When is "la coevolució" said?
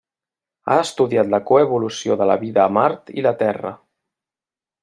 1.33-2.17